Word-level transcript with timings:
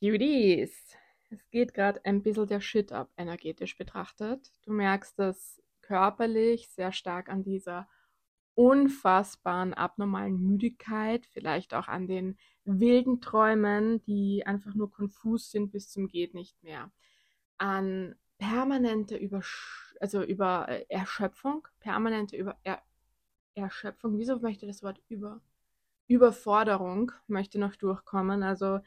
Cuties, 0.00 0.96
es 1.30 1.50
geht 1.50 1.74
gerade 1.74 2.04
ein 2.04 2.22
bisschen 2.22 2.46
der 2.46 2.60
Shit 2.60 2.92
ab, 2.92 3.10
energetisch 3.16 3.76
betrachtet. 3.76 4.52
Du 4.62 4.72
merkst 4.72 5.18
das 5.18 5.62
körperlich 5.80 6.68
sehr 6.68 6.92
stark 6.92 7.28
an 7.28 7.42
dieser 7.42 7.88
unfassbaren 8.54 9.74
abnormalen 9.74 10.40
Müdigkeit, 10.40 11.26
vielleicht 11.26 11.74
auch 11.74 11.88
an 11.88 12.06
den 12.06 12.38
wilden 12.64 13.20
Träumen, 13.20 14.02
die 14.04 14.44
einfach 14.46 14.74
nur 14.74 14.90
konfus 14.90 15.50
sind 15.50 15.72
bis 15.72 15.90
zum 15.90 16.08
geht 16.08 16.34
nicht 16.34 16.62
mehr, 16.62 16.90
an 17.58 18.14
permanente 18.38 19.16
Übersch 19.16 19.94
also 20.00 20.22
über 20.22 20.68
äh, 20.68 20.84
Erschöpfung, 20.88 21.66
permanente 21.80 22.36
über 22.36 22.58
er 22.64 22.82
Erschöpfung, 23.54 24.18
wieso 24.18 24.38
möchte 24.40 24.66
das 24.66 24.82
Wort 24.82 25.00
über 25.08 25.40
Überforderung 26.08 27.12
möchte 27.26 27.58
noch 27.58 27.76
durchkommen, 27.76 28.42
also 28.42 28.80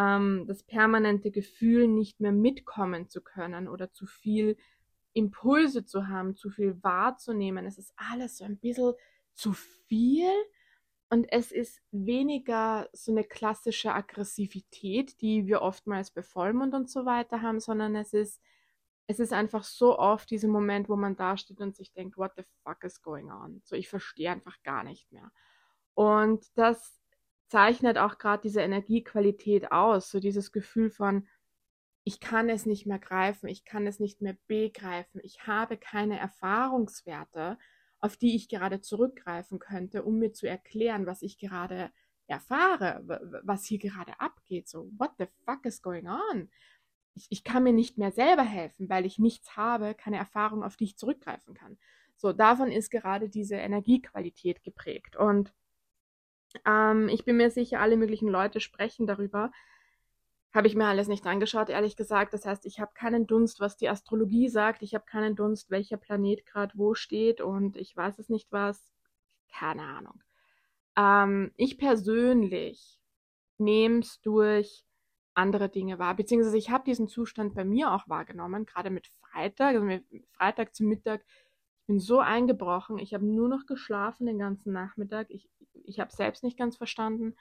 ähm, 0.00 0.44
das 0.46 0.62
permanente 0.62 1.30
Gefühl, 1.30 1.86
nicht 1.86 2.20
mehr 2.20 2.32
mitkommen 2.32 3.08
zu 3.08 3.20
können 3.20 3.68
oder 3.68 3.92
zu 3.92 4.06
viel 4.06 4.56
Impulse 5.12 5.84
zu 5.84 6.08
haben, 6.08 6.36
zu 6.36 6.50
viel 6.50 6.82
wahrzunehmen. 6.82 7.66
Es 7.66 7.76
ist 7.76 7.92
alles 7.96 8.38
so 8.38 8.44
ein 8.44 8.56
bisschen 8.58 8.94
zu 9.34 9.52
viel 9.52 10.30
und 11.10 11.30
es 11.30 11.52
ist 11.52 11.82
weniger 11.90 12.88
so 12.92 13.12
eine 13.12 13.24
klassische 13.24 13.92
Aggressivität, 13.92 15.20
die 15.20 15.46
wir 15.46 15.60
oftmals 15.60 16.12
bei 16.12 16.22
Vollmond 16.22 16.74
und 16.74 16.88
so 16.88 17.04
weiter 17.04 17.42
haben, 17.42 17.60
sondern 17.60 17.94
es 17.96 18.14
ist, 18.14 18.40
es 19.06 19.18
ist 19.18 19.32
einfach 19.32 19.64
so 19.64 19.98
oft 19.98 20.30
dieser 20.30 20.48
Moment, 20.48 20.88
wo 20.88 20.96
man 20.96 21.16
da 21.16 21.36
steht 21.36 21.60
und 21.60 21.76
sich 21.76 21.92
denkt, 21.92 22.16
what 22.16 22.32
the 22.36 22.44
fuck 22.62 22.84
is 22.84 23.02
going 23.02 23.30
on? 23.30 23.60
So, 23.64 23.74
ich 23.74 23.88
verstehe 23.88 24.30
einfach 24.30 24.62
gar 24.62 24.84
nicht 24.84 25.10
mehr. 25.10 25.30
Und 25.94 26.46
das 26.56 26.99
zeichnet 27.50 27.98
auch 27.98 28.18
gerade 28.18 28.42
diese 28.42 28.60
Energiequalität 28.60 29.72
aus, 29.72 30.10
so 30.10 30.20
dieses 30.20 30.52
Gefühl 30.52 30.88
von, 30.88 31.26
ich 32.04 32.20
kann 32.20 32.48
es 32.48 32.64
nicht 32.64 32.86
mehr 32.86 33.00
greifen, 33.00 33.48
ich 33.48 33.64
kann 33.64 33.86
es 33.86 33.98
nicht 33.98 34.22
mehr 34.22 34.36
begreifen, 34.46 35.20
ich 35.24 35.46
habe 35.46 35.76
keine 35.76 36.18
Erfahrungswerte, 36.18 37.58
auf 37.98 38.16
die 38.16 38.36
ich 38.36 38.48
gerade 38.48 38.80
zurückgreifen 38.80 39.58
könnte, 39.58 40.04
um 40.04 40.18
mir 40.18 40.32
zu 40.32 40.48
erklären, 40.48 41.06
was 41.06 41.22
ich 41.22 41.38
gerade 41.38 41.90
erfahre, 42.28 43.02
was 43.42 43.64
hier 43.64 43.78
gerade 43.78 44.18
abgeht. 44.20 44.68
So, 44.68 44.88
what 44.96 45.10
the 45.18 45.26
fuck 45.44 45.66
is 45.66 45.82
going 45.82 46.06
on? 46.06 46.48
Ich, 47.14 47.26
ich 47.30 47.44
kann 47.44 47.64
mir 47.64 47.72
nicht 47.72 47.98
mehr 47.98 48.12
selber 48.12 48.44
helfen, 48.44 48.88
weil 48.88 49.04
ich 49.04 49.18
nichts 49.18 49.56
habe, 49.56 49.94
keine 49.94 50.18
Erfahrung, 50.18 50.62
auf 50.62 50.76
die 50.76 50.84
ich 50.84 50.96
zurückgreifen 50.96 51.54
kann. 51.54 51.76
So, 52.16 52.32
davon 52.32 52.70
ist 52.70 52.90
gerade 52.90 53.28
diese 53.28 53.56
Energiequalität 53.56 54.62
geprägt. 54.62 55.16
Und 55.16 55.52
ähm, 56.66 57.08
ich 57.08 57.24
bin 57.24 57.36
mir 57.36 57.50
sicher, 57.50 57.80
alle 57.80 57.96
möglichen 57.96 58.28
Leute 58.28 58.60
sprechen 58.60 59.06
darüber. 59.06 59.52
Habe 60.52 60.66
ich 60.66 60.74
mir 60.74 60.86
alles 60.86 61.06
nicht 61.06 61.26
angeschaut, 61.26 61.68
ehrlich 61.68 61.96
gesagt. 61.96 62.34
Das 62.34 62.44
heißt, 62.44 62.66
ich 62.66 62.80
habe 62.80 62.92
keinen 62.94 63.26
Dunst, 63.26 63.60
was 63.60 63.76
die 63.76 63.88
Astrologie 63.88 64.48
sagt. 64.48 64.82
Ich 64.82 64.94
habe 64.94 65.04
keinen 65.04 65.36
Dunst, 65.36 65.70
welcher 65.70 65.96
Planet 65.96 66.44
gerade 66.44 66.72
wo 66.76 66.94
steht 66.94 67.40
und 67.40 67.76
ich 67.76 67.96
weiß 67.96 68.18
es 68.18 68.28
nicht 68.28 68.50
was. 68.50 68.90
Keine 69.52 69.82
Ahnung. 69.82 70.22
Ähm, 70.96 71.52
ich 71.56 71.78
persönlich 71.78 73.00
nehme 73.58 74.00
es 74.00 74.20
durch 74.22 74.84
andere 75.34 75.68
Dinge 75.68 75.98
wahr, 75.98 76.14
beziehungsweise 76.16 76.58
ich 76.58 76.70
habe 76.70 76.84
diesen 76.84 77.08
Zustand 77.08 77.54
bei 77.54 77.64
mir 77.64 77.92
auch 77.92 78.08
wahrgenommen, 78.08 78.66
gerade 78.66 78.90
mit 78.90 79.06
Freitag, 79.20 79.74
also 79.74 79.84
mit 79.84 80.04
Freitag 80.32 80.74
zum 80.74 80.88
Mittag. 80.88 81.24
Ich 81.82 81.86
bin 81.86 82.00
so 82.00 82.18
eingebrochen, 82.18 82.98
ich 82.98 83.14
habe 83.14 83.24
nur 83.24 83.48
noch 83.48 83.66
geschlafen 83.66 84.26
den 84.26 84.38
ganzen 84.38 84.72
Nachmittag. 84.72 85.30
Ich, 85.30 85.48
ich 85.84 86.00
habe 86.00 86.12
selbst 86.12 86.42
nicht 86.42 86.58
ganz 86.58 86.76
verstanden. 86.76 87.36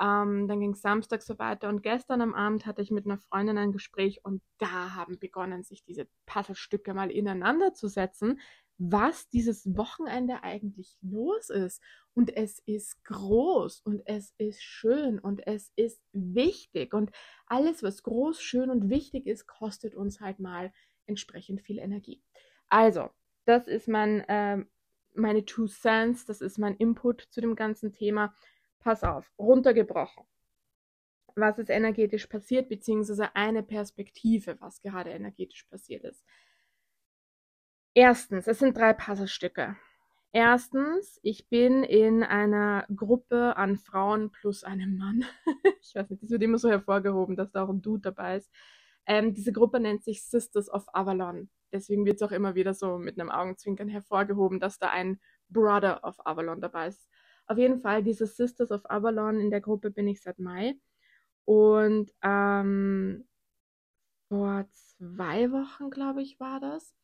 Ähm, 0.00 0.48
dann 0.48 0.60
ging 0.60 0.72
es 0.72 0.80
Samstag 0.80 1.22
so 1.22 1.38
weiter 1.38 1.68
und 1.68 1.82
gestern 1.82 2.22
am 2.22 2.34
Abend 2.34 2.64
hatte 2.64 2.80
ich 2.80 2.90
mit 2.90 3.04
einer 3.04 3.18
Freundin 3.18 3.58
ein 3.58 3.72
Gespräch 3.72 4.24
und 4.24 4.42
da 4.56 4.94
haben 4.94 5.18
begonnen, 5.18 5.62
sich 5.62 5.84
diese 5.84 6.08
Puzzlestücke 6.24 6.94
mal 6.94 7.10
ineinander 7.10 7.74
zu 7.74 7.86
setzen, 7.86 8.40
was 8.78 9.28
dieses 9.28 9.76
Wochenende 9.76 10.42
eigentlich 10.42 10.96
los 11.02 11.50
ist. 11.50 11.82
Und 12.14 12.34
es 12.34 12.60
ist 12.60 13.04
groß 13.04 13.82
und 13.82 14.00
es 14.06 14.34
ist 14.38 14.62
schön 14.62 15.18
und 15.18 15.46
es 15.46 15.70
ist 15.76 16.02
wichtig 16.12 16.94
und 16.94 17.10
alles, 17.46 17.82
was 17.82 18.02
groß, 18.02 18.40
schön 18.40 18.70
und 18.70 18.88
wichtig 18.88 19.26
ist, 19.26 19.46
kostet 19.46 19.94
uns 19.94 20.20
halt 20.20 20.40
mal 20.40 20.72
entsprechend 21.06 21.60
viel 21.60 21.78
Energie. 21.78 22.22
Also, 22.70 23.10
das 23.44 23.66
ist 23.66 23.86
mein 23.86 24.24
ähm, 24.28 24.70
meine 25.14 25.44
Two 25.44 25.66
Cents, 25.66 26.24
das 26.24 26.40
ist 26.40 26.58
mein 26.58 26.76
Input 26.76 27.22
zu 27.30 27.40
dem 27.40 27.56
ganzen 27.56 27.92
Thema. 27.92 28.34
Pass 28.80 29.02
auf, 29.04 29.30
runtergebrochen. 29.38 30.24
Was 31.36 31.58
ist 31.58 31.70
energetisch 31.70 32.26
passiert, 32.26 32.68
beziehungsweise 32.68 33.34
eine 33.36 33.62
Perspektive, 33.62 34.60
was 34.60 34.80
gerade 34.82 35.10
energetisch 35.10 35.64
passiert 35.64 36.04
ist. 36.04 36.24
Erstens, 37.94 38.46
es 38.46 38.58
sind 38.58 38.76
drei 38.76 38.92
Puzzlestücke. 38.92 39.76
Erstens, 40.32 41.18
ich 41.22 41.48
bin 41.48 41.82
in 41.82 42.22
einer 42.22 42.86
Gruppe 42.94 43.56
an 43.56 43.76
Frauen 43.76 44.30
plus 44.30 44.62
einem 44.62 44.96
Mann. 44.96 45.24
ich 45.82 45.94
weiß 45.94 46.08
nicht, 46.08 46.22
das 46.22 46.30
wird 46.30 46.42
immer 46.42 46.58
so 46.58 46.70
hervorgehoben, 46.70 47.34
dass 47.34 47.50
da 47.50 47.64
auch 47.64 47.68
ein 47.68 47.82
Dude 47.82 48.02
dabei 48.02 48.36
ist. 48.36 48.50
Ähm, 49.06 49.34
diese 49.34 49.52
Gruppe 49.52 49.80
nennt 49.80 50.04
sich 50.04 50.24
Sisters 50.24 50.68
of 50.68 50.86
Avalon 50.92 51.50
deswegen 51.72 52.04
wird 52.04 52.16
es 52.16 52.22
auch 52.22 52.32
immer 52.32 52.54
wieder 52.54 52.74
so 52.74 52.98
mit 52.98 53.18
einem 53.18 53.30
Augenzwinkern 53.30 53.88
hervorgehoben, 53.88 54.60
dass 54.60 54.78
da 54.78 54.90
ein 54.90 55.20
Brother 55.48 56.04
of 56.04 56.16
Avalon 56.24 56.60
dabei 56.60 56.88
ist. 56.88 57.08
Auf 57.46 57.58
jeden 57.58 57.80
Fall, 57.80 58.02
diese 58.02 58.26
Sisters 58.26 58.70
of 58.70 58.88
Avalon, 58.88 59.40
in 59.40 59.50
der 59.50 59.60
Gruppe 59.60 59.90
bin 59.90 60.06
ich 60.06 60.22
seit 60.22 60.38
Mai. 60.38 60.74
Und 61.44 62.12
ähm, 62.22 63.26
vor 64.28 64.68
zwei 64.70 65.50
Wochen, 65.50 65.90
glaube 65.90 66.22
ich, 66.22 66.38
war 66.38 66.60
das. 66.60 66.94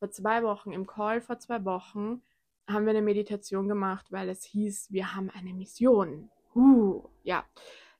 Vor 0.00 0.10
zwei 0.10 0.42
Wochen, 0.42 0.72
im 0.72 0.86
Call 0.86 1.20
vor 1.20 1.38
zwei 1.38 1.64
Wochen, 1.64 2.22
haben 2.68 2.86
wir 2.86 2.90
eine 2.90 3.02
Meditation 3.02 3.68
gemacht, 3.68 4.10
weil 4.10 4.28
es 4.28 4.44
hieß, 4.44 4.90
wir 4.90 5.14
haben 5.14 5.30
eine 5.30 5.52
Mission. 5.52 6.30
Uh, 6.54 7.08
ja. 7.22 7.44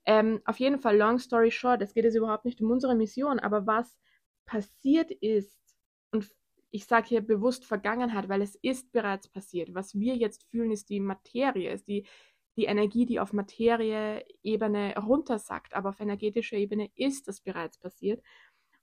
Ähm, 0.04 0.40
auf 0.44 0.58
jeden 0.58 0.78
Fall, 0.78 0.96
long 0.96 1.18
story 1.18 1.50
short, 1.50 1.80
es 1.82 1.94
geht 1.94 2.04
jetzt 2.04 2.16
überhaupt 2.16 2.44
nicht 2.44 2.60
um 2.60 2.70
unsere 2.70 2.94
Mission, 2.94 3.38
aber 3.38 3.66
was 3.66 3.96
passiert 4.44 5.10
ist, 5.10 5.56
und 6.10 6.30
ich 6.70 6.86
sage 6.86 7.08
hier 7.08 7.20
bewusst 7.20 7.64
Vergangenheit, 7.64 8.28
weil 8.28 8.42
es 8.42 8.56
ist 8.56 8.92
bereits 8.92 9.28
passiert. 9.28 9.74
Was 9.74 9.94
wir 9.94 10.16
jetzt 10.16 10.44
fühlen, 10.50 10.72
ist 10.72 10.88
die 10.88 11.00
Materie, 11.00 11.70
ist 11.70 11.86
die, 11.86 12.06
die 12.56 12.64
Energie, 12.64 13.06
die 13.06 13.20
auf 13.20 13.32
Materieebene 13.32 14.94
runtersackt, 14.96 15.74
aber 15.74 15.90
auf 15.90 16.00
energetischer 16.00 16.56
Ebene 16.56 16.90
ist 16.94 17.28
das 17.28 17.40
bereits 17.40 17.78
passiert. 17.78 18.22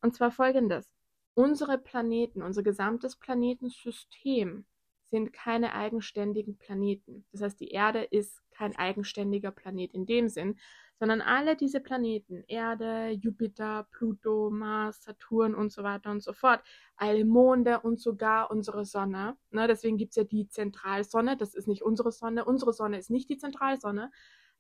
Und 0.02 0.16
zwar 0.16 0.32
folgendes. 0.32 0.90
Unsere 1.34 1.78
Planeten, 1.78 2.42
unser 2.42 2.64
gesamtes 2.64 3.16
Planetensystem 3.16 4.66
sind 5.10 5.34
keine 5.34 5.74
eigenständigen 5.74 6.58
Planeten. 6.58 7.26
Das 7.32 7.42
heißt, 7.42 7.60
die 7.60 7.70
Erde 7.70 8.04
ist 8.04 8.42
kein 8.52 8.76
eigenständiger 8.76 9.52
Planet 9.52 9.94
in 9.94 10.06
dem 10.06 10.30
Sinn, 10.30 10.60
sondern 11.00 11.22
alle 11.22 11.56
diese 11.56 11.80
Planeten, 11.80 12.44
Erde, 12.48 13.10
Jupiter, 13.12 13.88
Pluto, 13.92 14.50
Mars, 14.50 15.02
Saturn 15.02 15.56
und 15.56 15.72
so 15.72 15.82
weiter 15.82 16.12
und 16.12 16.22
so 16.22 16.34
fort, 16.34 16.62
alle 16.98 17.24
Monde 17.24 17.80
und 17.80 18.02
sogar 18.02 18.52
unsere 18.52 18.84
Sonne. 18.84 19.38
Ne, 19.52 19.68
deswegen 19.68 19.98
gibt 19.98 20.12
es 20.12 20.18
ja 20.18 20.26
die 20.26 20.50
Zentralsonne, 20.50 21.38
das 21.38 21.56
ist 21.56 21.68
nicht 21.68 21.84
unsere 21.84 22.12
Sonne. 22.12 22.44
Unsere 22.44 22.74
Sonne 22.74 22.98
ist 22.98 23.10
nicht 23.10 23.30
die 23.30 23.38
Zentralsonne, 23.38 24.12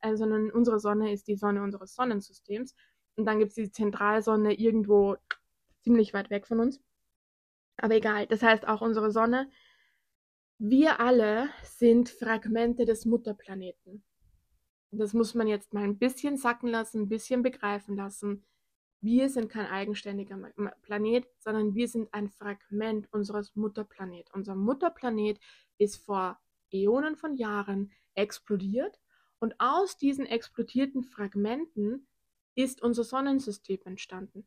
äh, 0.01 0.15
sondern 0.15 0.49
unsere 0.49 0.79
Sonne 0.79 1.11
ist 1.11 1.27
die 1.27 1.35
Sonne 1.35 1.61
unseres 1.61 1.93
Sonnensystems. 1.93 2.73
Und 3.17 3.25
dann 3.25 3.39
gibt 3.39 3.49
es 3.49 3.55
die 3.55 3.71
Zentralsonne 3.71 4.53
irgendwo 4.53 5.17
ziemlich 5.81 6.13
weit 6.13 6.29
weg 6.29 6.47
von 6.47 6.61
uns. 6.61 6.81
Aber 7.75 7.95
egal, 7.95 8.27
das 8.27 8.41
heißt 8.41 8.65
auch 8.65 8.81
unsere 8.81 9.11
Sonne. 9.11 9.49
Wir 10.57 11.01
alle 11.01 11.49
sind 11.63 12.09
Fragmente 12.09 12.85
des 12.85 13.05
Mutterplaneten 13.05 14.03
das 14.91 15.13
muss 15.13 15.35
man 15.35 15.47
jetzt 15.47 15.73
mal 15.73 15.83
ein 15.83 15.97
bisschen 15.97 16.37
sacken 16.37 16.69
lassen, 16.69 17.03
ein 17.03 17.09
bisschen 17.09 17.43
begreifen 17.43 17.95
lassen. 17.95 18.43
Wir 19.01 19.29
sind 19.29 19.49
kein 19.49 19.67
eigenständiger 19.67 20.37
Planet, 20.81 21.27
sondern 21.39 21.73
wir 21.73 21.87
sind 21.87 22.13
ein 22.13 22.29
Fragment 22.29 23.07
unseres 23.13 23.55
Mutterplanet. 23.55 24.29
Unser 24.33 24.55
Mutterplanet 24.55 25.39
ist 25.77 26.03
vor 26.03 26.39
Äonen 26.71 27.15
von 27.15 27.35
Jahren 27.35 27.91
explodiert 28.15 28.99
und 29.39 29.55
aus 29.59 29.97
diesen 29.97 30.25
explodierten 30.25 31.03
Fragmenten 31.03 32.07
ist 32.55 32.81
unser 32.81 33.03
Sonnensystem 33.03 33.79
entstanden. 33.85 34.45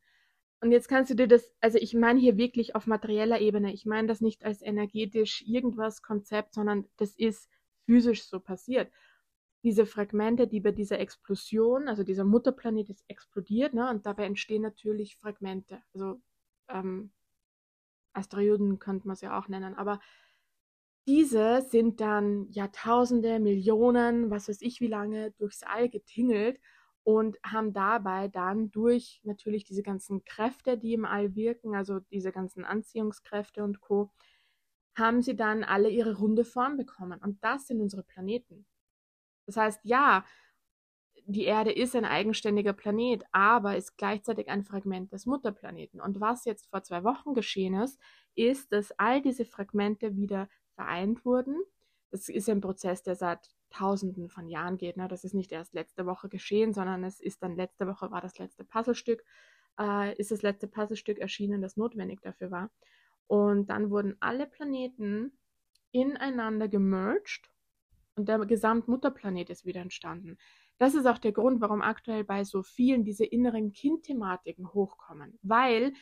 Und 0.61 0.71
jetzt 0.71 0.89
kannst 0.89 1.11
du 1.11 1.15
dir 1.15 1.27
das, 1.27 1.51
also 1.61 1.79
ich 1.79 1.95
meine 1.95 2.21
hier 2.21 2.37
wirklich 2.37 2.77
auf 2.77 2.87
materieller 2.87 3.41
Ebene, 3.41 3.73
ich 3.73 3.87
meine 3.87 4.07
das 4.07 4.21
nicht 4.21 4.45
als 4.45 4.61
energetisch 4.61 5.43
irgendwas 5.47 6.03
Konzept, 6.03 6.55
sondern 6.55 6.87
das 6.99 7.17
ist 7.17 7.49
physisch 7.87 8.25
so 8.25 8.39
passiert 8.39 8.91
diese 9.63 9.87
Fragmente, 9.87 10.47
die 10.47 10.61
bei 10.61 10.73
dieser 10.73 10.99
Explosion, 10.99 11.89
also 11.89 12.03
dieser 12.03 12.25
Mutterplanet 12.25 12.91
ist 12.91 13.05
explodiert, 13.09 13.75
ne, 13.75 13.89
und 13.91 14.07
dabei 14.07 14.27
entstehen 14.27 14.63
natürlich 14.63 15.17
Fragmente. 15.17 15.83
Also 15.95 16.21
ähm, 16.69 17.13
Asteroiden 18.13 18.79
könnte 18.79 19.07
man 19.07 19.15
es 19.15 19.21
ja 19.21 19.39
auch 19.39 19.49
nennen, 19.49 19.75
aber 19.75 20.01
diese 21.07 21.63
sind 21.63 22.01
dann 22.01 22.49
Jahrtausende, 22.51 23.41
Millionen, 23.41 24.31
was 24.31 24.49
weiß 24.49 24.61
ich 24.63 24.81
wie 24.81 24.87
lange, 24.87 25.33
durchs 25.33 25.63
All 25.63 25.89
getingelt 25.89 26.61
und 27.03 27.39
haben 27.45 27.73
dabei 27.73 28.29
dann 28.29 28.71
durch 28.71 29.21
natürlich 29.25 29.65
diese 29.65 29.83
ganzen 29.83 30.25
Kräfte, 30.25 30.79
die 30.79 30.95
im 30.95 31.05
All 31.05 31.35
wirken, 31.35 31.75
also 31.75 31.99
diese 31.99 32.31
ganzen 32.31 32.65
Anziehungskräfte 32.65 33.65
und 33.65 33.81
Co., 33.81 34.13
haben 34.95 35.23
sie 35.23 35.35
dann 35.35 35.65
alle 35.65 35.89
ihre 35.89 36.19
runde 36.19 36.45
Form 36.45 36.77
bekommen. 36.77 37.19
Und 37.21 37.43
das 37.43 37.67
sind 37.67 37.81
unsere 37.81 38.03
Planeten. 38.03 38.67
Das 39.47 39.57
heißt, 39.57 39.81
ja, 39.85 40.25
die 41.27 41.45
Erde 41.45 41.73
ist 41.73 41.95
ein 41.95 42.05
eigenständiger 42.05 42.73
Planet, 42.73 43.25
aber 43.33 43.77
ist 43.77 43.97
gleichzeitig 43.97 44.49
ein 44.49 44.65
Fragment 44.65 45.13
des 45.13 45.27
Mutterplaneten. 45.27 46.01
Und 46.01 46.21
was 46.21 46.45
jetzt 46.45 46.69
vor 46.69 46.83
zwei 46.83 47.05
Wochen 47.05 47.35
geschehen 47.35 47.75
ist, 47.75 48.01
ist, 48.35 48.73
dass 48.73 48.93
all 48.99 49.23
diese 49.23 49.45
Fragmente 49.45 50.17
wieder 50.17 50.49
vereint 50.75 51.25
wurden. 51.25 51.57
Das 52.11 52.29
ist 52.29 52.49
ein 52.49 52.61
Prozess, 52.61 53.03
der 53.03 53.15
seit 53.15 53.51
Tausenden 53.71 54.29
von 54.29 54.49
Jahren 54.49 54.77
geht. 54.77 54.97
Ne? 54.97 55.09
Das 55.09 55.25
ist 55.25 55.35
nicht 55.35 55.53
erst 55.53 55.75
letzte 55.75 56.07
Woche 56.07 56.29
geschehen, 56.29 56.75
sondern 56.75 57.05
es 57.05 57.21
ist 57.21 57.43
dann 57.43 57.57
letzte 57.57 57.87
Woche 57.87 58.11
war 58.11 58.21
das 58.21 58.39
letzte 58.39 58.65
Puzzlestück, 58.65 59.25
äh, 59.79 60.15
ist 60.17 60.31
das 60.31 60.43
letzte 60.43 60.69
Puzzlestück 60.69 61.19
erschienen, 61.19 61.63
das 61.63 61.77
notwendig 61.77 62.21
dafür 62.21 62.51
war. 62.51 62.71
Und 63.29 63.71
dann 63.71 63.91
wurden 63.91 64.17
alle 64.21 64.47
Planeten 64.47 65.33
ineinander 65.93 66.69
gemerged 66.69 67.52
und 68.17 68.29
der 68.29 68.39
Gesamtmutterplanet 68.41 69.51
ist 69.51 69.65
wieder 69.65 69.81
entstanden. 69.81 70.37
Das 70.79 70.95
ist 70.95 71.07
auch 71.07 71.19
der 71.19 71.33
Grund, 71.33 71.61
warum 71.61 71.83
aktuell 71.83 72.25
bei 72.25 72.45
so 72.45 72.63
vielen 72.63 73.05
diese 73.05 73.25
inneren 73.25 73.73
Kindthematiken 73.73 74.73
hochkommen, 74.73 75.39
weil 75.43 75.93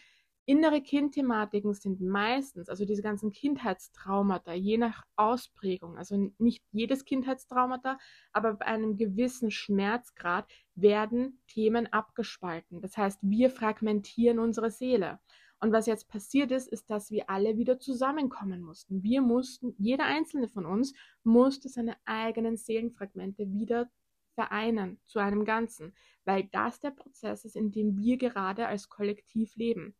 innere 0.46 0.80
Kindthematiken 0.80 1.74
sind 1.74 2.00
meistens, 2.00 2.68
also 2.68 2.84
diese 2.84 3.02
ganzen 3.02 3.30
Kindheitstraumata, 3.30 4.52
je 4.52 4.78
nach 4.78 5.04
Ausprägung, 5.14 5.96
also 5.96 6.32
nicht 6.38 6.64
jedes 6.72 7.04
Kindheitstraumata, 7.04 7.98
aber 8.32 8.54
bei 8.54 8.66
einem 8.66 8.96
gewissen 8.96 9.50
Schmerzgrad 9.50 10.50
werden 10.74 11.40
Themen 11.46 11.86
abgespalten. 11.92 12.80
Das 12.80 12.96
heißt, 12.96 13.20
wir 13.22 13.50
fragmentieren 13.50 14.38
unsere 14.40 14.70
Seele. 14.70 15.20
Und 15.60 15.72
was 15.72 15.86
jetzt 15.86 16.08
passiert 16.08 16.50
ist, 16.52 16.68
ist, 16.68 16.88
dass 16.90 17.10
wir 17.10 17.28
alle 17.28 17.58
wieder 17.58 17.78
zusammenkommen 17.78 18.62
mussten. 18.62 19.02
Wir 19.02 19.20
mussten, 19.20 19.74
jeder 19.78 20.04
einzelne 20.04 20.48
von 20.48 20.64
uns 20.64 20.94
musste 21.22 21.68
seine 21.68 21.96
eigenen 22.06 22.56
Seelenfragmente 22.56 23.52
wieder 23.52 23.90
vereinen 24.34 25.00
zu 25.04 25.18
einem 25.18 25.44
Ganzen, 25.44 25.94
weil 26.24 26.44
das 26.44 26.80
der 26.80 26.92
Prozess 26.92 27.44
ist, 27.44 27.56
in 27.56 27.72
dem 27.72 27.98
wir 27.98 28.16
gerade 28.16 28.66
als 28.66 28.88
Kollektiv 28.88 29.54
leben. 29.56 29.94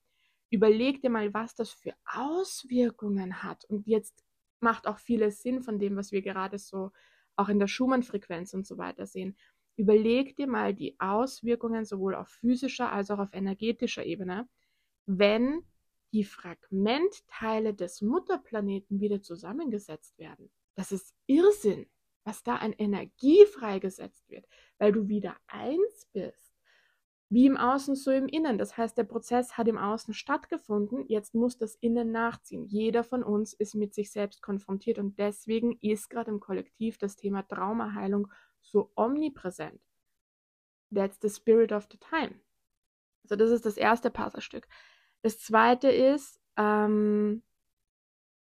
Überleg 0.48 1.02
dir 1.02 1.10
mal, 1.10 1.32
was 1.34 1.54
das 1.54 1.70
für 1.70 1.92
Auswirkungen 2.06 3.42
hat. 3.42 3.64
Und 3.66 3.86
jetzt 3.86 4.24
macht 4.60 4.86
auch 4.86 4.98
vieles 4.98 5.42
Sinn 5.42 5.62
von 5.62 5.78
dem, 5.78 5.96
was 5.96 6.10
wir 6.10 6.22
gerade 6.22 6.58
so 6.58 6.90
auch 7.36 7.48
in 7.48 7.58
der 7.58 7.68
Schumann-Frequenz 7.68 8.54
und 8.54 8.66
so 8.66 8.78
weiter 8.78 9.06
sehen. 9.06 9.36
Überleg 9.76 10.36
dir 10.36 10.46
mal 10.46 10.74
die 10.74 10.98
Auswirkungen 10.98 11.84
sowohl 11.84 12.14
auf 12.14 12.28
physischer 12.28 12.92
als 12.92 13.10
auch 13.10 13.18
auf 13.18 13.32
energetischer 13.32 14.04
Ebene, 14.04 14.48
wenn 15.06 15.64
die 16.12 16.24
Fragmentteile 16.24 17.74
des 17.74 18.00
Mutterplaneten 18.00 19.00
wieder 19.00 19.22
zusammengesetzt 19.22 20.18
werden. 20.18 20.50
Das 20.74 20.92
ist 20.92 21.14
Irrsinn, 21.26 21.86
was 22.24 22.42
da 22.42 22.56
an 22.56 22.72
Energie 22.72 23.46
freigesetzt 23.46 24.28
wird, 24.28 24.46
weil 24.78 24.92
du 24.92 25.08
wieder 25.08 25.36
eins 25.46 26.08
bist. 26.12 26.50
Wie 27.32 27.46
im 27.46 27.56
Außen, 27.56 27.94
so 27.94 28.10
im 28.10 28.26
Innen. 28.26 28.58
Das 28.58 28.76
heißt, 28.76 28.98
der 28.98 29.04
Prozess 29.04 29.56
hat 29.56 29.68
im 29.68 29.78
Außen 29.78 30.14
stattgefunden, 30.14 31.04
jetzt 31.06 31.32
muss 31.32 31.56
das 31.56 31.76
Innen 31.76 32.10
nachziehen. 32.10 32.66
Jeder 32.66 33.04
von 33.04 33.22
uns 33.22 33.52
ist 33.52 33.76
mit 33.76 33.94
sich 33.94 34.10
selbst 34.10 34.42
konfrontiert 34.42 34.98
und 34.98 35.16
deswegen 35.16 35.78
ist 35.80 36.10
gerade 36.10 36.32
im 36.32 36.40
Kollektiv 36.40 36.98
das 36.98 37.14
Thema 37.14 37.46
Traumaheilung 37.46 38.32
so 38.60 38.90
omnipräsent. 38.96 39.80
That's 40.92 41.18
the 41.22 41.30
spirit 41.30 41.70
of 41.70 41.86
the 41.92 41.98
time. 41.98 42.40
Also 43.24 43.36
das 43.36 43.50
ist 43.50 43.66
das 43.66 43.76
erste 43.76 44.10
Puzzlestück. 44.10 44.66
Das 45.22 45.38
zweite 45.38 45.90
ist, 45.90 46.40
ähm, 46.56 47.42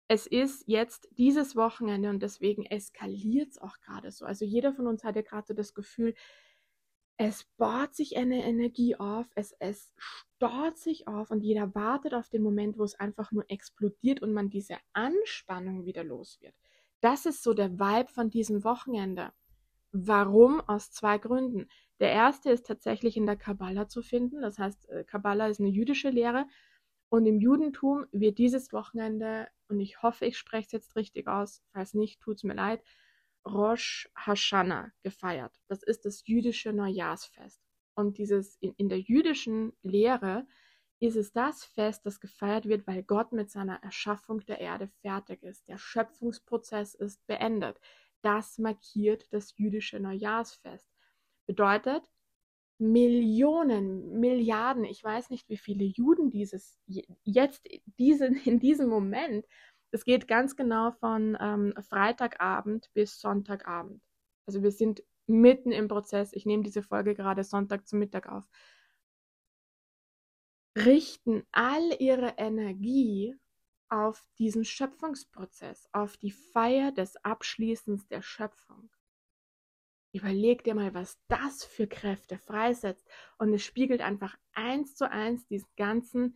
es 0.08 0.28
ist 0.28 0.64
jetzt 0.68 1.08
dieses 1.18 1.56
Wochenende 1.56 2.10
und 2.10 2.22
deswegen 2.22 2.66
eskaliert 2.66 3.52
es 3.52 3.58
auch 3.58 3.80
gerade 3.80 4.12
so. 4.12 4.26
Also 4.26 4.46
jeder 4.46 4.74
von 4.74 4.88
uns 4.88 5.04
hat 5.04 5.16
ja 5.16 5.24
gerade 5.24 5.48
so 5.48 5.54
das 5.54 5.74
Gefühl, 5.74 6.14
es 7.18 7.46
baut 7.58 7.96
sich 7.96 8.18
eine 8.18 8.44
Energie 8.44 8.98
auf, 8.98 9.26
es, 9.36 9.56
es 9.60 9.92
staut 9.98 10.78
sich 10.78 11.08
auf 11.08 11.32
und 11.32 11.42
jeder 11.42 11.74
wartet 11.74 12.14
auf 12.14 12.30
den 12.30 12.44
Moment, 12.44 12.78
wo 12.78 12.84
es 12.84 13.00
einfach 13.00 13.32
nur 13.32 13.46
explodiert 13.50 14.22
und 14.22 14.34
man 14.34 14.50
diese 14.50 14.78
Anspannung 14.94 15.86
wieder 15.86 16.04
los 16.04 16.40
wird. 16.42 16.54
Das 17.00 17.26
ist 17.26 17.42
so 17.42 17.54
der 17.54 17.80
Vibe 17.80 18.12
von 18.12 18.30
diesem 18.30 18.64
Wochenende. 18.64 19.32
Warum? 19.92 20.60
Aus 20.62 20.92
zwei 20.92 21.18
Gründen. 21.18 21.70
Der 22.00 22.12
erste 22.12 22.52
ist 22.52 22.66
tatsächlich 22.66 23.18
in 23.18 23.26
der 23.26 23.38
Kabbala 23.38 23.88
zu 23.88 24.02
finden. 24.02 24.42
Das 24.42 24.60
heißt, 24.60 24.90
äh, 24.90 25.04
Kabbala 25.04 25.48
ist 25.48 25.60
eine 25.60 25.70
jüdische 25.70 26.10
Lehre. 26.10 26.46
Und 27.10 27.26
im 27.26 27.40
Judentum 27.40 28.06
wird 28.12 28.38
dieses 28.38 28.74
Wochenende, 28.74 29.48
und 29.70 29.80
ich 29.80 30.02
hoffe, 30.02 30.26
ich 30.26 30.38
spreche 30.38 30.66
es 30.66 30.72
jetzt 30.72 30.96
richtig 30.96 31.28
aus, 31.28 31.62
falls 31.72 31.94
nicht, 31.94 32.20
tut 32.20 32.38
es 32.38 32.44
mir 32.44 32.56
leid, 32.56 32.84
Rosh 33.46 34.10
Hashanah 34.16 34.92
gefeiert. 35.04 35.62
Das 35.68 35.84
ist 35.84 36.06
das 36.06 36.26
jüdische 36.26 36.74
Neujahrsfest. 36.74 37.62
Und 37.96 38.18
dieses 38.18 38.56
in, 38.58 38.74
in 38.78 38.90
der 38.90 39.00
jüdischen 39.00 39.74
Lehre 39.84 40.46
ist 41.00 41.16
es 41.16 41.32
das 41.32 41.64
Fest, 41.64 42.06
das 42.06 42.20
gefeiert 42.20 42.68
wird, 42.68 42.88
weil 42.88 43.04
Gott 43.04 43.32
mit 43.32 43.52
seiner 43.52 43.82
Erschaffung 43.84 44.40
der 44.46 44.60
Erde 44.60 44.88
fertig 45.02 45.44
ist. 45.44 45.68
Der 45.68 45.78
Schöpfungsprozess 45.78 46.96
ist 46.96 47.26
beendet. 47.28 47.80
Das 48.22 48.58
markiert 48.58 49.32
das 49.32 49.56
jüdische 49.58 50.00
Neujahrsfest. 50.00 50.95
Bedeutet, 51.48 52.04
Millionen, 52.78 54.20
Milliarden, 54.20 54.84
ich 54.84 55.04
weiß 55.04 55.30
nicht, 55.30 55.48
wie 55.50 55.58
viele 55.58 55.86
Juden 55.86 56.30
dieses 56.30 56.78
jetzt 57.24 57.68
diesen, 57.98 58.36
in 58.46 58.60
diesem 58.60 58.90
Moment, 58.90 59.46
es 59.92 60.04
geht 60.04 60.28
ganz 60.28 60.56
genau 60.56 60.92
von 60.92 61.38
ähm, 61.40 61.74
Freitagabend 61.88 62.90
bis 62.94 63.20
Sonntagabend. 63.22 64.04
Also 64.46 64.62
wir 64.62 64.72
sind 64.72 65.04
mitten 65.28 65.72
im 65.72 65.88
Prozess. 65.88 66.34
Ich 66.34 66.46
nehme 66.46 66.64
diese 66.64 66.84
Folge 66.84 67.16
gerade 67.16 67.44
Sonntag 67.44 67.88
zum 67.88 68.00
Mittag 68.00 68.28
auf. 68.28 68.44
Richten 70.78 71.44
all 71.54 71.96
ihre 72.00 72.34
Energie 72.38 73.36
auf 73.90 74.26
diesen 74.38 74.66
Schöpfungsprozess, 74.66 75.88
auf 75.94 76.18
die 76.18 76.32
Feier 76.32 76.92
des 76.92 77.16
Abschließens 77.24 78.08
der 78.08 78.22
Schöpfung. 78.22 78.90
Überleg 80.16 80.64
dir 80.64 80.76
mal, 80.76 80.94
was 80.94 81.20
das 81.28 81.66
für 81.66 81.88
Kräfte 81.88 82.38
freisetzt. 82.38 83.06
Und 83.38 83.54
es 83.54 83.66
spiegelt 83.66 84.00
einfach 84.00 84.38
eins 84.54 84.96
zu 84.96 85.12
eins 85.12 85.46
diesen 85.46 85.68
ganzen 85.76 86.36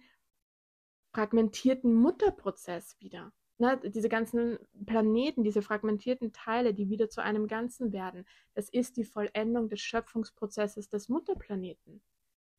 fragmentierten 1.13 1.93
Mutterprozess 1.93 2.99
wieder. 2.99 3.31
Ne, 3.57 3.79
diese 3.85 4.09
ganzen 4.09 4.59
Planeten, 4.85 5.45
diese 5.45 5.61
fragmentierten 5.61 6.33
Teile, 6.33 6.73
die 6.73 6.89
wieder 6.89 7.07
zu 7.07 7.23
einem 7.23 7.47
Ganzen 7.47 7.93
werden, 7.93 8.25
das 8.53 8.67
ist 8.67 8.97
die 8.97 9.05
Vollendung 9.05 9.69
des 9.69 9.79
Schöpfungsprozesses 9.79 10.89
des 10.89 11.07
Mutterplaneten. 11.07 12.01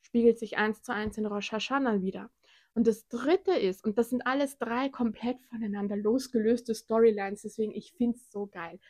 Spiegelt 0.01 0.39
sich 0.39 0.57
eins 0.57 0.81
zu 0.81 0.95
eins 0.95 1.19
in 1.19 1.27
Rosh 1.27 1.53
Hashanah 1.53 2.01
wieder. 2.01 2.31
Und 2.73 2.87
das 2.87 3.09
dritte 3.09 3.53
ist, 3.53 3.85
und 3.85 3.99
das 3.99 4.09
sind 4.09 4.27
alles 4.27 4.57
drei 4.57 4.89
komplett 4.89 5.43
voneinander 5.51 5.99
losgelöste 5.99 6.75
Storylines, 6.75 7.43
deswegen 7.43 7.73
ich 7.73 7.93
finde 7.93 8.17
es 8.17 8.31
so 8.31 8.47
geil. 8.47 8.81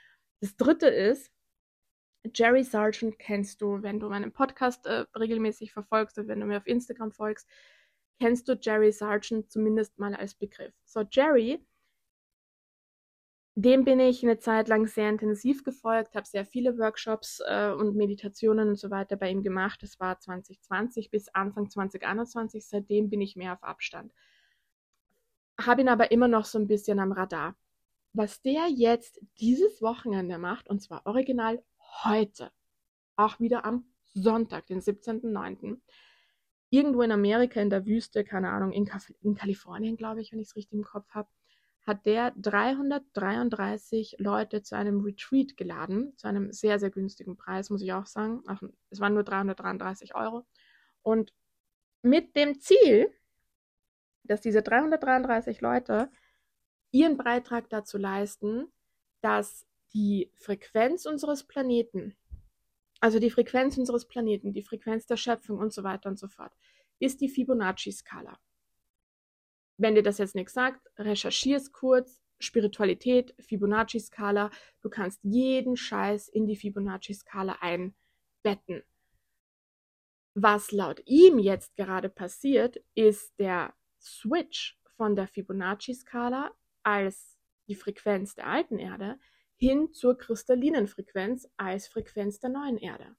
Das 0.40 0.56
dritte 0.56 0.86
ist, 0.86 1.32
Jerry 2.34 2.64
Sargent 2.64 3.18
kennst 3.18 3.62
du, 3.62 3.82
wenn 3.82 3.98
du 3.98 4.08
meinen 4.08 4.32
Podcast 4.32 4.86
äh, 4.86 5.06
regelmäßig 5.16 5.72
verfolgst 5.72 6.18
und 6.18 6.28
wenn 6.28 6.40
du 6.40 6.46
mir 6.46 6.58
auf 6.58 6.66
Instagram 6.66 7.12
folgst, 7.12 7.48
kennst 8.20 8.48
du 8.48 8.54
Jerry 8.60 8.92
Sargent 8.92 9.50
zumindest 9.50 9.98
mal 9.98 10.14
als 10.14 10.34
Begriff. 10.34 10.74
So, 10.84 11.02
Jerry, 11.10 11.64
dem 13.54 13.84
bin 13.84 14.00
ich 14.00 14.22
eine 14.22 14.38
Zeit 14.38 14.68
lang 14.68 14.86
sehr 14.86 15.08
intensiv 15.08 15.64
gefolgt, 15.64 16.14
habe 16.14 16.26
sehr 16.26 16.44
viele 16.44 16.78
Workshops 16.78 17.42
äh, 17.46 17.70
und 17.70 17.96
Meditationen 17.96 18.68
und 18.68 18.78
so 18.78 18.90
weiter 18.90 19.16
bei 19.16 19.30
ihm 19.30 19.42
gemacht. 19.42 19.82
Das 19.82 19.98
war 19.98 20.18
2020 20.18 21.10
bis 21.10 21.28
Anfang 21.28 21.68
2021. 21.68 22.66
Seitdem 22.66 23.10
bin 23.10 23.20
ich 23.20 23.36
mehr 23.36 23.54
auf 23.54 23.62
Abstand. 23.64 24.12
Habe 25.60 25.82
ihn 25.82 25.88
aber 25.88 26.10
immer 26.10 26.28
noch 26.28 26.44
so 26.44 26.58
ein 26.58 26.68
bisschen 26.68 27.00
am 27.00 27.12
Radar. 27.12 27.56
Was 28.12 28.40
der 28.42 28.66
jetzt 28.68 29.20
dieses 29.40 29.82
Wochenende 29.82 30.38
macht, 30.38 30.68
und 30.68 30.80
zwar 30.80 31.06
original 31.06 31.62
heute, 32.04 32.50
auch 33.16 33.40
wieder 33.40 33.64
am 33.64 33.84
Sonntag, 34.14 34.66
den 34.66 34.80
17.09., 34.80 35.80
irgendwo 36.70 37.02
in 37.02 37.12
Amerika 37.12 37.60
in 37.60 37.70
der 37.70 37.84
Wüste, 37.84 38.24
keine 38.24 38.50
Ahnung, 38.50 38.72
in, 38.72 38.84
Kaf 38.84 39.12
in 39.22 39.34
Kalifornien, 39.34 39.96
glaube 39.96 40.20
ich, 40.20 40.32
wenn 40.32 40.38
ich 40.38 40.48
es 40.48 40.56
richtig 40.56 40.78
im 40.78 40.84
Kopf 40.84 41.10
habe, 41.10 41.28
hat 41.86 42.06
der 42.06 42.32
333 42.36 44.16
Leute 44.18 44.62
zu 44.62 44.76
einem 44.76 45.00
Retreat 45.00 45.56
geladen, 45.56 46.16
zu 46.16 46.28
einem 46.28 46.52
sehr, 46.52 46.78
sehr 46.78 46.90
günstigen 46.90 47.36
Preis, 47.36 47.70
muss 47.70 47.82
ich 47.82 47.92
auch 47.92 48.06
sagen. 48.06 48.42
Ach, 48.46 48.62
es 48.90 49.00
waren 49.00 49.14
nur 49.14 49.24
333 49.24 50.14
Euro. 50.14 50.46
Und 51.02 51.32
mit 52.02 52.36
dem 52.36 52.60
Ziel, 52.60 53.12
dass 54.24 54.40
diese 54.40 54.62
333 54.62 55.60
Leute 55.60 56.10
ihren 56.92 57.16
Beitrag 57.16 57.68
dazu 57.70 57.98
leisten, 57.98 58.66
dass 59.22 59.66
die 59.92 60.30
Frequenz 60.34 61.06
unseres 61.06 61.44
Planeten 61.44 62.16
also 63.00 63.18
die 63.18 63.30
Frequenz 63.30 63.78
unseres 63.78 64.06
Planeten, 64.06 64.52
die 64.52 64.62
Frequenz 64.62 65.06
der 65.06 65.16
Schöpfung 65.16 65.58
und 65.58 65.72
so 65.72 65.82
weiter 65.82 66.10
und 66.10 66.18
so 66.18 66.28
fort, 66.28 66.52
ist 66.98 67.22
die 67.22 67.30
Fibonacci-Skala. 67.30 68.38
Wenn 69.78 69.94
dir 69.94 70.02
das 70.02 70.18
jetzt 70.18 70.34
nichts 70.34 70.52
sagt, 70.52 70.86
recherchier 70.98 71.56
es 71.56 71.72
kurz. 71.72 72.22
Spiritualität, 72.38 73.34
Fibonacci-Skala. 73.38 74.50
Du 74.82 74.90
kannst 74.90 75.20
jeden 75.24 75.76
Scheiß 75.76 76.28
in 76.28 76.46
die 76.46 76.56
Fibonacci-Skala 76.56 77.58
einbetten. 77.60 78.82
Was 80.34 80.70
laut 80.70 81.02
ihm 81.06 81.38
jetzt 81.38 81.76
gerade 81.76 82.08
passiert, 82.08 82.82
ist 82.94 83.38
der 83.38 83.74
Switch 84.00 84.78
von 84.96 85.16
der 85.16 85.26
Fibonacci-Skala 85.26 86.50
als 86.82 87.38
die 87.66 87.74
Frequenz 87.74 88.34
der 88.34 88.46
alten 88.46 88.78
Erde 88.78 89.18
hin 89.60 89.92
zur 89.92 90.16
kristallinen 90.16 90.86
Frequenz 90.88 91.48
als 91.56 91.86
Frequenz 91.86 92.40
der 92.40 92.50
neuen 92.50 92.78
Erde. 92.78 93.14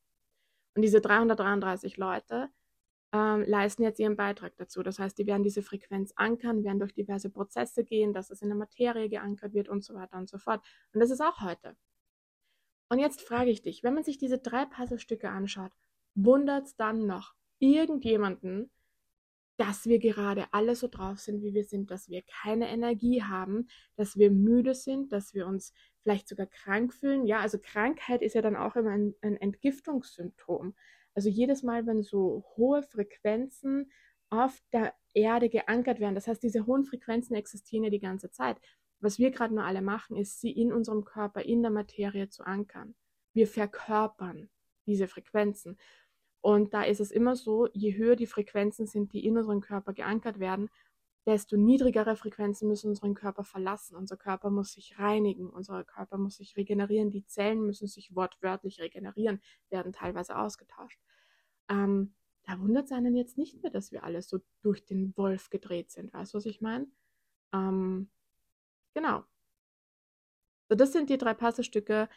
Und 0.76 0.82
diese 0.82 1.00
333 1.00 1.98
Leute 1.98 2.50
ähm, 3.14 3.44
leisten 3.46 3.84
jetzt 3.84 4.00
ihren 4.00 4.16
Beitrag 4.16 4.56
dazu. 4.58 4.82
Das 4.82 4.98
heißt, 4.98 5.18
die 5.18 5.28
werden 5.28 5.44
diese 5.44 5.62
Frequenz 5.62 6.14
ankern, 6.16 6.64
werden 6.64 6.80
durch 6.80 6.94
diverse 6.94 7.30
Prozesse 7.30 7.84
gehen, 7.84 8.14
dass 8.14 8.32
es 8.32 8.42
in 8.42 8.50
der 8.50 8.58
Materie 8.58 9.10
geankert 9.10 9.54
wird 9.54 9.70
und 9.70 9.84
so 9.84 9.94
weiter 9.94 10.18
und 10.18 10.30
so 10.30 10.38
fort. 10.38 10.66
Und 10.94 11.00
das 11.00 11.12
ist 11.12 11.22
auch 11.22 11.42
heute. 11.42 11.76
Und 12.90 13.00
jetzt 13.00 13.22
frage 13.22 13.52
ich 13.52 13.62
dich, 13.62 13.84
wenn 13.84 13.94
man 13.94 14.04
sich 14.04 14.18
diese 14.18 14.40
drei 14.40 14.66
Puzzlestücke 14.66 15.30
anschaut, 15.30 15.72
wundert 16.16 16.66
es 16.66 16.76
dann 16.76 17.06
noch 17.06 17.36
irgendjemanden, 17.60 18.72
dass 19.62 19.86
wir 19.86 20.00
gerade 20.00 20.46
alle 20.52 20.76
so 20.76 20.88
drauf 20.88 21.20
sind, 21.20 21.44
wie 21.44 21.54
wir 21.54 21.64
sind, 21.64 21.92
dass 21.92 22.10
wir 22.10 22.24
keine 22.24 22.68
Energie 22.68 23.22
haben, 23.22 23.68
dass 23.96 24.18
wir 24.18 24.32
müde 24.32 24.74
sind, 24.74 25.12
dass 25.12 25.36
wir 25.36 25.46
uns 25.46 25.72
vielleicht 26.02 26.28
sogar 26.28 26.48
krank 26.48 26.96
fühlen. 26.96 27.28
Ja, 27.28 27.42
also 27.42 27.60
Krankheit 27.60 28.24
ist 28.24 28.34
ja 28.34 28.42
dann 28.42 28.56
auch 28.56 28.76
immer 28.76 28.90
ein, 28.90 29.14
ein 29.22 29.38
Entgiftungssymptom. 29.38 30.74
Also 31.14 31.30
jedes 31.30 31.62
Mal, 31.62 31.86
wenn 31.86 32.02
so 32.02 32.44
hohe 32.58 32.82
Frequenzen 32.82 33.92
auf 34.32 34.60
der 34.74 34.96
Erde 35.14 35.48
geankert 35.48 36.00
werden, 36.00 36.16
das 36.16 36.28
heißt, 36.28 36.42
diese 36.42 36.66
hohen 36.66 36.84
Frequenzen 36.84 37.36
existieren 37.36 37.84
ja 37.84 37.92
die 37.92 38.00
ganze 38.00 38.32
Zeit. 38.32 38.58
Was 39.00 39.20
wir 39.20 39.30
gerade 39.30 39.54
nur 39.54 39.66
alle 39.66 39.84
machen, 39.84 40.18
ist, 40.18 40.42
sie 40.42 40.50
in 40.50 40.74
unserem 40.74 41.06
Körper, 41.06 41.44
in 41.44 41.62
der 41.62 41.72
Materie 41.72 42.30
zu 42.30 42.44
ankern. 42.44 42.96
Wir 43.34 43.46
verkörpern 43.46 44.50
diese 44.88 45.08
Frequenzen. 45.08 45.78
Und 46.42 46.74
da 46.74 46.84
ist 46.84 47.00
es 47.00 47.12
immer 47.12 47.36
so, 47.36 47.68
je 47.74 47.96
höher 47.96 48.16
die 48.16 48.26
Frequenzen 48.26 48.88
sind, 48.88 49.14
die 49.14 49.26
in 49.26 49.38
unserem 49.38 49.62
Körper 49.62 49.94
geankert 49.94 50.40
werden, 50.40 50.70
desto 51.26 51.56
niedrigere 51.56 52.16
Frequenzen 52.16 52.68
müssen 52.68 52.90
unseren 52.90 53.14
Körper 53.14 53.44
verlassen. 53.44 53.96
Unser 53.96 54.18
Körper 54.18 54.50
muss 54.50 54.74
sich 54.74 54.98
reinigen, 54.98 55.50
unser 55.50 55.84
Körper 55.84 56.18
muss 56.18 56.38
sich 56.38 56.58
regenerieren, 56.58 57.12
die 57.12 57.26
Zellen 57.26 57.62
müssen 57.62 57.88
sich 57.88 58.16
wortwörtlich 58.16 58.80
regenerieren, 58.80 59.40
werden 59.70 59.94
teilweise 59.94 60.36
ausgetauscht. 60.36 61.00
Ähm, 61.70 62.16
da 62.44 62.60
wundert 62.60 62.86
es 62.86 62.92
einen 62.92 63.16
jetzt 63.16 63.38
nicht 63.38 63.62
mehr, 63.62 63.72
dass 63.72 63.92
wir 63.92 64.04
alle 64.04 64.22
so 64.24 64.40
durch 64.62 64.84
den 64.86 65.16
Wolf 65.16 65.52
gedreht 65.52 65.92
sind. 65.92 66.12
Weißt 66.12 66.34
du, 66.34 66.38
was 66.38 66.48
ich 66.48 66.60
meine? 66.60 66.88
Ähm, 67.54 68.10
genau. 68.96 69.24
So, 70.70 70.76
das 70.76 70.92
sind 70.92 71.10
die 71.10 71.18
drei 71.20 71.36
Puzzlestücke, 71.36 72.10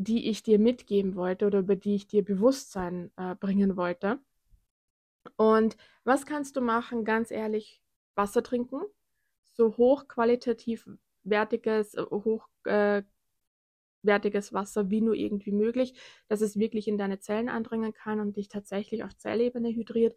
die 0.00 0.30
ich 0.30 0.42
dir 0.42 0.58
mitgeben 0.58 1.14
wollte 1.14 1.46
oder 1.46 1.58
über 1.58 1.76
die 1.76 1.94
ich 1.94 2.06
dir 2.06 2.24
Bewusstsein 2.24 3.10
äh, 3.16 3.34
bringen 3.34 3.76
wollte. 3.76 4.18
Und 5.36 5.76
was 6.04 6.24
kannst 6.24 6.56
du 6.56 6.62
machen? 6.62 7.04
Ganz 7.04 7.30
ehrlich, 7.30 7.82
Wasser 8.14 8.42
trinken, 8.42 8.80
so 9.52 9.76
hochqualitativ 9.76 10.88
wertiges, 11.22 11.92
äh, 11.94 12.02
hochwertiges 12.02 13.04
äh, 14.50 14.52
Wasser 14.54 14.88
wie 14.88 15.02
nur 15.02 15.14
irgendwie 15.14 15.52
möglich, 15.52 16.00
dass 16.28 16.40
es 16.40 16.58
wirklich 16.58 16.88
in 16.88 16.96
deine 16.96 17.18
Zellen 17.18 17.50
eindringen 17.50 17.92
kann 17.92 18.20
und 18.20 18.38
dich 18.38 18.48
tatsächlich 18.48 19.04
auf 19.04 19.14
Zellebene 19.18 19.68
hydriert. 19.68 20.16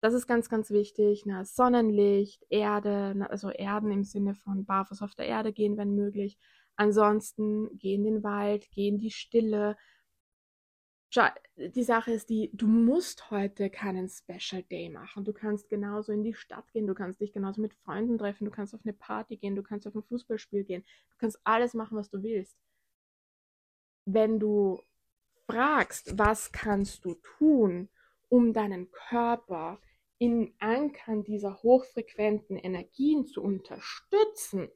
Das 0.00 0.14
ist 0.14 0.26
ganz, 0.26 0.48
ganz 0.48 0.70
wichtig. 0.70 1.24
Na, 1.26 1.44
Sonnenlicht, 1.44 2.46
Erde, 2.48 3.12
na, 3.14 3.26
also 3.26 3.50
Erden 3.50 3.90
im 3.90 4.04
Sinne 4.04 4.34
von 4.34 4.64
barfuß 4.64 5.02
auf 5.02 5.14
der 5.14 5.26
Erde 5.26 5.52
gehen, 5.52 5.76
wenn 5.76 5.94
möglich. 5.94 6.38
Ansonsten 6.80 7.76
geh 7.76 7.92
in 7.92 8.04
den 8.04 8.22
Wald, 8.22 8.70
geh 8.70 8.88
in 8.88 8.96
die 8.96 9.10
Stille. 9.10 9.76
Die 11.58 11.82
Sache 11.82 12.10
ist 12.12 12.30
die, 12.30 12.50
du 12.54 12.66
musst 12.66 13.30
heute 13.30 13.68
keinen 13.68 14.08
Special 14.08 14.62
Day 14.62 14.88
machen. 14.88 15.26
Du 15.26 15.34
kannst 15.34 15.68
genauso 15.68 16.10
in 16.10 16.24
die 16.24 16.32
Stadt 16.32 16.72
gehen, 16.72 16.86
du 16.86 16.94
kannst 16.94 17.20
dich 17.20 17.34
genauso 17.34 17.60
mit 17.60 17.74
Freunden 17.74 18.16
treffen, 18.16 18.46
du 18.46 18.50
kannst 18.50 18.74
auf 18.74 18.80
eine 18.82 18.94
Party 18.94 19.36
gehen, 19.36 19.56
du 19.56 19.62
kannst 19.62 19.86
auf 19.86 19.94
ein 19.94 20.04
Fußballspiel 20.04 20.64
gehen, 20.64 20.82
du 21.10 21.16
kannst 21.18 21.38
alles 21.44 21.74
machen, 21.74 21.98
was 21.98 22.08
du 22.08 22.22
willst. 22.22 22.56
Wenn 24.06 24.40
du 24.40 24.80
fragst, 25.44 26.16
was 26.18 26.50
kannst 26.50 27.04
du 27.04 27.12
tun, 27.36 27.90
um 28.30 28.54
deinen 28.54 28.90
Körper 28.90 29.82
in 30.16 30.54
Ankern 30.60 31.24
dieser 31.24 31.62
hochfrequenten 31.62 32.56
Energien 32.56 33.26
zu 33.26 33.42
unterstützen, 33.42 34.70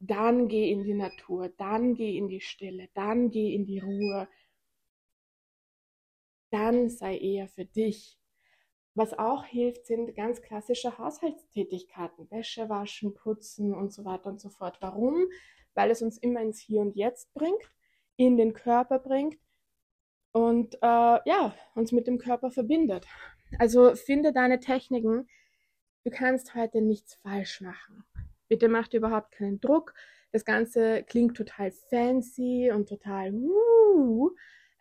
dann 0.00 0.48
geh 0.48 0.70
in 0.70 0.82
die 0.82 0.94
Natur, 0.94 1.50
dann 1.50 1.94
geh 1.94 2.16
in 2.16 2.28
die 2.28 2.40
Stille, 2.40 2.88
dann 2.94 3.30
geh 3.30 3.54
in 3.54 3.66
die 3.66 3.80
Ruhe, 3.80 4.28
dann 6.50 6.88
sei 6.88 7.18
eher 7.18 7.48
für 7.48 7.66
dich. 7.66 8.18
Was 8.94 9.16
auch 9.18 9.44
hilft, 9.44 9.86
sind 9.86 10.16
ganz 10.16 10.42
klassische 10.42 10.98
Haushaltstätigkeiten, 10.98 12.30
Wäsche 12.30 12.68
waschen, 12.68 13.14
putzen 13.14 13.72
und 13.72 13.92
so 13.92 14.04
weiter 14.04 14.30
und 14.30 14.40
so 14.40 14.48
fort. 14.48 14.78
Warum? 14.80 15.26
Weil 15.74 15.90
es 15.90 16.02
uns 16.02 16.18
immer 16.18 16.40
ins 16.40 16.58
Hier 16.58 16.80
und 16.80 16.96
Jetzt 16.96 17.32
bringt, 17.34 17.62
in 18.16 18.36
den 18.36 18.52
Körper 18.52 18.98
bringt 18.98 19.38
und 20.32 20.74
äh, 20.76 20.78
ja, 21.24 21.54
uns 21.74 21.92
mit 21.92 22.06
dem 22.06 22.18
Körper 22.18 22.50
verbindet. 22.50 23.06
Also 23.58 23.94
finde 23.94 24.32
deine 24.32 24.60
Techniken. 24.60 25.28
Du 26.04 26.10
kannst 26.10 26.54
heute 26.54 26.80
nichts 26.80 27.14
falsch 27.16 27.60
machen. 27.60 28.04
Bitte 28.50 28.68
macht 28.68 28.94
überhaupt 28.94 29.30
keinen 29.30 29.60
Druck. 29.60 29.94
Das 30.32 30.44
Ganze 30.44 31.04
klingt 31.04 31.36
total 31.36 31.70
fancy 31.70 32.72
und 32.74 32.88
total 32.88 33.32
uh, 33.32 34.30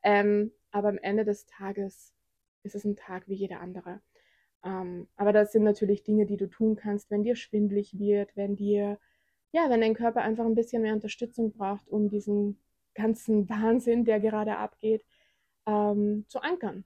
ähm, 0.01 0.51
aber 0.71 0.89
am 0.89 0.97
Ende 0.97 1.23
des 1.23 1.45
Tages 1.45 2.13
ist 2.63 2.73
es 2.73 2.83
ein 2.83 2.95
Tag 2.95 3.27
wie 3.27 3.35
jeder 3.35 3.59
andere. 3.59 4.01
Ähm, 4.63 5.07
aber 5.17 5.33
das 5.33 5.51
sind 5.51 5.63
natürlich 5.63 6.03
Dinge, 6.03 6.25
die 6.25 6.37
du 6.37 6.47
tun 6.49 6.75
kannst, 6.75 7.11
wenn 7.11 7.23
dir 7.23 7.35
schwindlig 7.35 7.99
wird, 7.99 8.35
wenn 8.35 8.55
dir, 8.55 8.97
ja, 9.51 9.69
wenn 9.69 9.81
dein 9.81 9.93
Körper 9.93 10.21
einfach 10.21 10.45
ein 10.45 10.55
bisschen 10.55 10.81
mehr 10.81 10.95
Unterstützung 10.95 11.51
braucht, 11.51 11.87
um 11.89 12.09
diesen 12.09 12.59
ganzen 12.95 13.47
Wahnsinn, 13.49 14.03
der 14.03 14.19
gerade 14.19 14.57
abgeht, 14.57 15.05
ähm, 15.67 16.25
zu 16.27 16.41
ankern. 16.41 16.85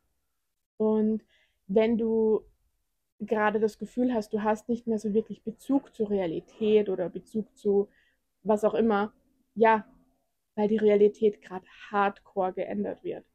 Und 0.76 1.24
wenn 1.68 1.98
du 1.98 2.42
gerade 3.28 3.60
das 3.60 3.78
Gefühl 3.78 4.14
hast, 4.14 4.34
du 4.34 4.44
hast 4.44 4.70
nicht 4.70 4.88
mehr 4.88 5.00
so 5.00 5.14
wirklich 5.14 5.44
Bezug 5.44 5.94
zur 5.96 6.10
Realität 6.10 6.90
oder 6.90 7.10
Bezug 7.10 7.56
zu 7.58 7.90
was 8.44 8.64
auch 8.64 8.74
immer, 8.74 9.14
ja, 9.56 9.86
weil 10.56 10.68
die 10.68 10.78
Realität 10.78 11.42
gerade 11.42 11.66
hardcore 11.92 12.54
geändert 12.54 13.04
wird. 13.04 13.26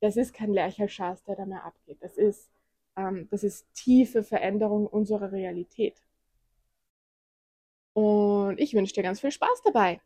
Das 0.00 0.16
ist 0.16 0.34
kein 0.34 0.52
Lercherschatz, 0.52 1.22
der 1.24 1.36
da 1.36 1.46
mehr 1.46 1.64
abgeht. 1.64 1.98
Das 2.00 2.16
ist, 2.16 2.50
ähm, 2.96 3.28
das 3.30 3.44
ist 3.44 3.72
tiefe 3.74 4.22
Veränderung 4.24 4.86
unserer 4.86 5.32
Realität. 5.32 6.02
Und 7.94 8.58
ich 8.58 8.74
wünsche 8.74 8.94
dir 8.94 9.02
ganz 9.02 9.20
viel 9.20 9.30
Spaß 9.30 9.62
dabei. 9.64 10.00